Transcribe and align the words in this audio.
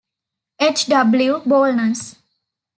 H. 0.59 0.87
W. 0.89 1.43
Balnes. 1.45 2.15